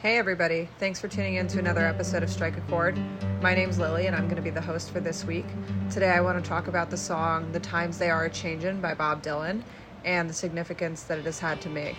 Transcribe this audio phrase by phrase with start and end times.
[0.00, 0.68] Hey, everybody.
[0.78, 2.96] Thanks for tuning in to another episode of Strike a Chord.
[3.42, 5.44] My name's Lily, and I'm going to be the host for this week.
[5.90, 8.94] Today, I want to talk about the song The Times They Are a Changin' by
[8.94, 9.64] Bob Dylan
[10.04, 11.96] and the significance that it has had to me.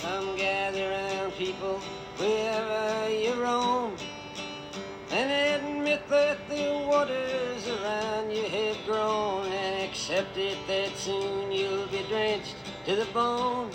[0.00, 1.78] Come gather round, people,
[2.16, 3.94] wherever you roam,
[5.10, 11.88] and admit that the waters around you have grown, and accept it that soon you'll
[11.88, 12.54] be drenched
[12.86, 13.70] to the bone.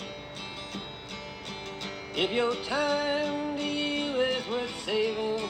[2.17, 5.49] If your time to you is worth saving,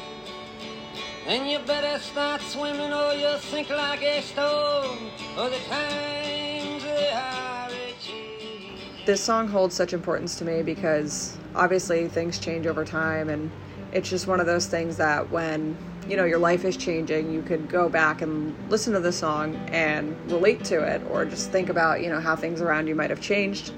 [1.28, 5.12] then you better start swimming or you'll sink like a stone.
[5.36, 8.80] The times they are a-changing.
[9.06, 13.52] This song holds such importance to me because obviously things change over time, and
[13.92, 15.78] it's just one of those things that when
[16.10, 19.56] you know your life is changing, you could go back and listen to the song
[19.68, 23.12] and relate to it, or just think about you know how things around you might
[23.12, 23.72] have changed.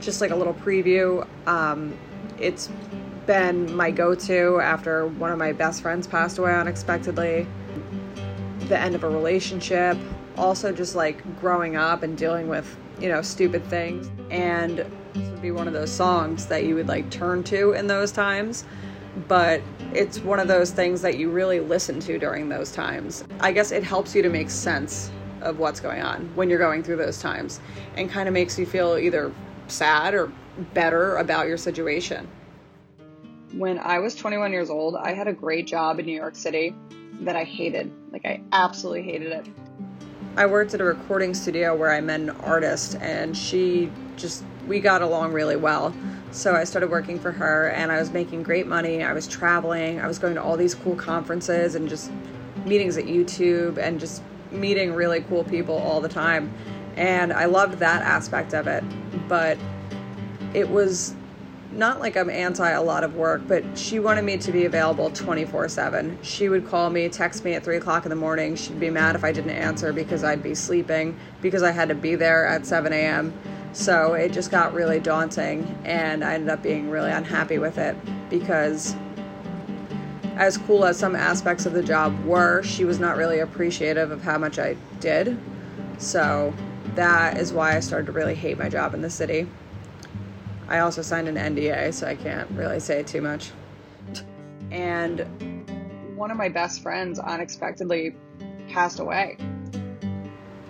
[0.00, 1.28] Just like a little preview.
[1.46, 1.94] Um,
[2.42, 2.68] it's
[3.26, 7.46] been my go to after one of my best friends passed away unexpectedly,
[8.68, 9.96] the end of a relationship,
[10.36, 14.10] also just like growing up and dealing with, you know, stupid things.
[14.30, 14.78] And
[15.14, 18.12] this would be one of those songs that you would like turn to in those
[18.12, 18.64] times.
[19.28, 23.24] But it's one of those things that you really listen to during those times.
[23.40, 25.10] I guess it helps you to make sense
[25.42, 27.60] of what's going on when you're going through those times
[27.96, 29.32] and kind of makes you feel either
[29.68, 30.32] sad or
[30.74, 32.28] better about your situation.
[33.52, 36.74] When I was 21 years old, I had a great job in New York City
[37.20, 37.92] that I hated.
[38.10, 39.46] Like, I absolutely hated it.
[40.36, 44.80] I worked at a recording studio where I met an artist, and she just, we
[44.80, 45.94] got along really well.
[46.30, 49.02] So I started working for her, and I was making great money.
[49.02, 52.10] I was traveling, I was going to all these cool conferences and just
[52.64, 56.52] meetings at YouTube and just meeting really cool people all the time.
[56.96, 58.84] And I loved that aspect of it.
[59.28, 59.58] But
[60.54, 61.14] it was
[61.72, 65.10] not like I'm anti a lot of work, but she wanted me to be available
[65.10, 66.18] 24 7.
[66.22, 68.56] She would call me, text me at 3 o'clock in the morning.
[68.56, 71.94] She'd be mad if I didn't answer because I'd be sleeping, because I had to
[71.94, 73.32] be there at 7 a.m.
[73.72, 77.96] So it just got really daunting, and I ended up being really unhappy with it
[78.28, 78.94] because,
[80.36, 84.22] as cool as some aspects of the job were, she was not really appreciative of
[84.22, 85.38] how much I did.
[85.96, 86.52] So
[86.96, 89.48] that is why I started to really hate my job in the city.
[90.72, 93.50] I also signed an NDA, so I can't really say too much.
[94.70, 95.20] And
[96.16, 98.16] one of my best friends unexpectedly
[98.70, 99.36] passed away.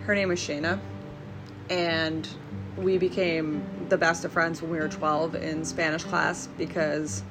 [0.01, 0.81] Her name was Shayna,
[1.71, 2.29] and
[2.77, 7.23] we became the best of friends when we were 12 in Spanish class because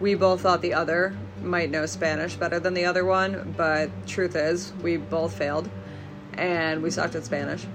[0.00, 4.36] we both thought the other might know Spanish better than the other one, but truth
[4.36, 5.68] is, we both failed
[6.32, 7.66] and we sucked at Spanish.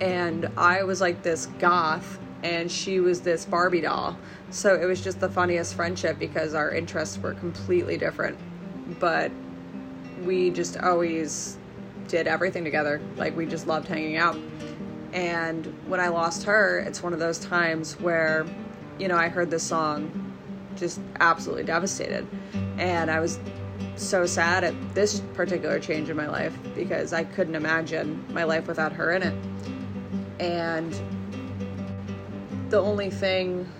[0.00, 4.16] And I was like this goth and she was this Barbie doll.
[4.50, 8.38] So it was just the funniest friendship because our interests were completely different.
[8.98, 9.30] But
[10.22, 11.58] we just always
[12.06, 13.00] did everything together.
[13.16, 14.38] Like we just loved hanging out.
[15.12, 18.46] And when I lost her, it's one of those times where,
[18.98, 20.34] you know, I heard this song
[20.76, 22.26] just absolutely devastated.
[22.78, 23.38] And I was
[23.96, 28.66] so sad at this particular change in my life because I couldn't imagine my life
[28.66, 29.34] without her in it.
[30.40, 30.98] And
[32.70, 33.70] the only thing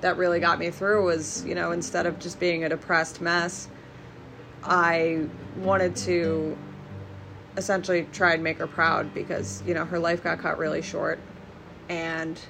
[0.00, 3.68] that really got me through was, you know, instead of just being a depressed mess,
[4.62, 5.26] I
[5.56, 6.56] wanted to
[7.56, 11.18] essentially try and make her proud because, you know, her life got cut really short.
[11.88, 12.40] And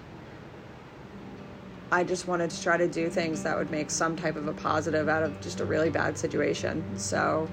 [1.90, 4.52] I just wanted to try to do things that would make some type of a
[4.52, 6.98] positive out of just a really bad situation.
[6.98, 7.48] So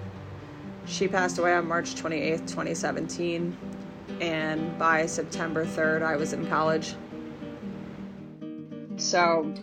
[0.86, 3.58] she passed away on March 28th, 2017.
[4.20, 6.96] And by September 3rd, I was in college.
[8.98, 9.54] So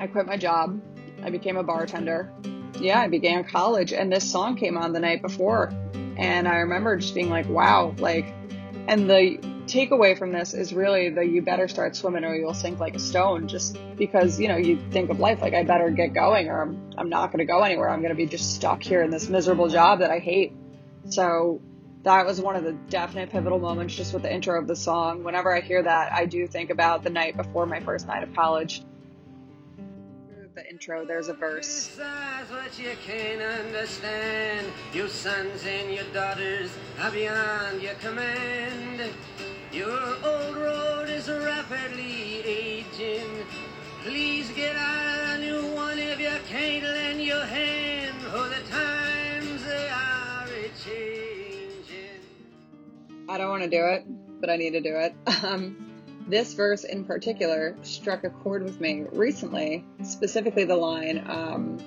[0.00, 0.80] I quit my job.
[1.22, 2.30] I became a bartender.
[2.78, 5.72] Yeah, I began college, and this song came on the night before.
[6.16, 8.26] And I remember just being like, wow, like,
[8.88, 12.78] and the takeaway from this is really the you better start swimming or you'll sink
[12.78, 16.12] like a stone just because you know you think of life like i better get
[16.12, 18.82] going or i'm, I'm not going to go anywhere i'm going to be just stuck
[18.82, 20.52] here in this miserable job that i hate
[21.08, 21.62] so
[22.04, 25.24] that was one of the definite pivotal moments just with the intro of the song.
[25.24, 28.34] Whenever I hear that, I do think about the night before my first night of
[28.34, 28.82] college.
[30.54, 31.98] The intro, there's a verse.
[32.48, 36.70] What you can't understand, your sons and your daughters
[37.00, 39.10] are beyond your command.
[39.72, 43.26] Your old road is rapidly aging.
[44.04, 45.14] Please get out
[45.44, 47.83] new one if you can't lend your hand,
[53.34, 54.06] I don't want to do it,
[54.40, 55.14] but I need to do it.
[55.44, 55.90] Um,
[56.28, 61.78] this verse in particular struck a chord with me recently, specifically the line, um,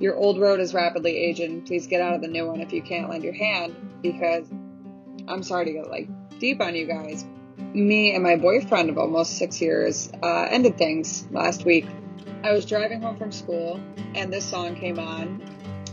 [0.00, 1.62] Your old road is rapidly aging.
[1.62, 3.76] Please get out of the new one if you can't lend your hand.
[4.00, 4.50] Because
[5.28, 6.08] I'm sorry to get like
[6.40, 7.26] deep on you guys.
[7.74, 11.86] Me and my boyfriend of almost six years uh, ended things last week.
[12.42, 13.78] I was driving home from school
[14.14, 15.42] and this song came on.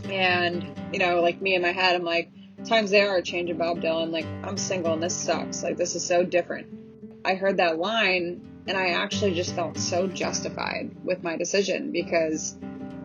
[0.06, 2.32] And, you know, like me in my head, I'm like,
[2.64, 4.10] times they are changing Bob Dylan.
[4.10, 5.62] Like, I'm single and this sucks.
[5.62, 6.80] Like, this is so different
[7.24, 12.56] I heard that line and I actually just felt so justified with my decision because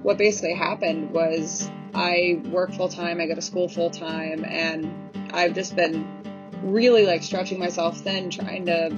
[0.03, 5.31] what basically happened was I work full time, I go to school full time, and
[5.33, 8.95] I've just been really like stretching myself thin trying to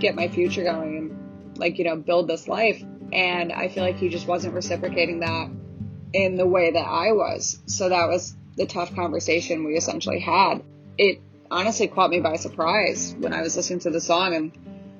[0.00, 2.82] get my future going and like, you know, build this life.
[3.12, 5.50] And I feel like he just wasn't reciprocating that
[6.12, 7.60] in the way that I was.
[7.66, 10.62] So that was the tough conversation we essentially had.
[10.98, 11.20] It
[11.50, 14.34] honestly caught me by surprise when I was listening to the song.
[14.34, 14.52] And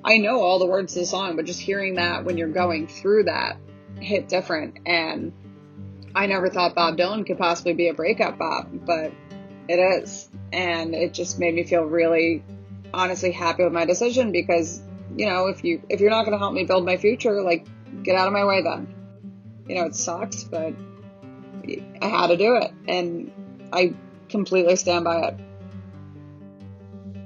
[0.03, 2.87] I know all the words to the song, but just hearing that when you're going
[2.87, 3.57] through that
[3.99, 4.79] hit different.
[4.85, 5.33] And
[6.15, 9.11] I never thought Bob Dylan could possibly be a breakup Bob, but
[9.67, 10.29] it is.
[10.51, 12.43] And it just made me feel really
[12.93, 14.81] honestly happy with my decision because,
[15.17, 17.65] you know, if you if you're not gonna help me build my future, like
[18.03, 18.93] get out of my way then.
[19.67, 20.73] You know, it sucks, but
[22.01, 22.71] I had to do it.
[22.87, 23.31] And
[23.73, 23.93] I
[24.29, 25.35] completely stand by it.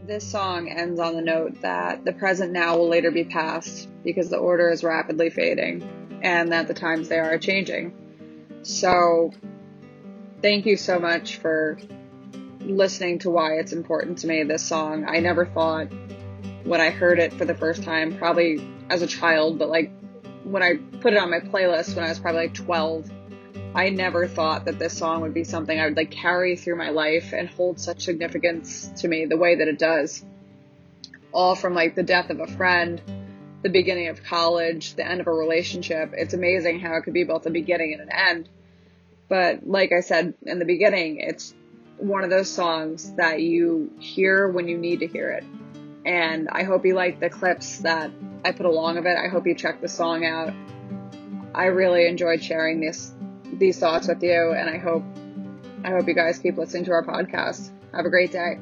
[0.08, 4.30] This song ends on the note that the present now will later be past because
[4.30, 7.94] the order is rapidly fading and that the times they are changing.
[8.64, 9.34] So,
[10.42, 11.78] thank you so much for
[12.62, 15.06] listening to why it's important to me, this song.
[15.08, 15.88] I never thought
[16.64, 19.92] when I heard it for the first time, probably as a child, but like
[20.44, 23.10] when I put it on my playlist when I was probably like 12,
[23.78, 26.90] I never thought that this song would be something I would like carry through my
[26.90, 30.26] life and hold such significance to me the way that it does.
[31.32, 33.00] All from like the death of a friend,
[33.62, 36.10] the beginning of college, the end of a relationship.
[36.14, 38.50] It's amazing how it could be both a beginning and an end.
[39.30, 41.54] But like I said in the beginning, it's
[41.98, 45.44] one of those songs that you hear when you need to hear it.
[46.04, 48.10] And I hope you like the clips that
[48.44, 49.18] I put along of it.
[49.24, 50.52] I hope you check the song out.
[51.54, 53.14] I really enjoyed sharing this
[53.58, 55.04] these thoughts with you and I hope
[55.84, 57.70] I hope you guys keep listening to our podcast.
[57.94, 58.60] Have a great day.